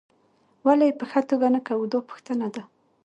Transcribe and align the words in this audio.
ولې 0.65 0.85
یې 0.89 0.97
په 0.99 1.05
ښه 1.11 1.21
توګه 1.29 1.47
نه 1.55 1.59
کوو 1.67 1.89
دا 1.91 1.99
پوښتنه 2.09 2.47
ده. 2.55 2.63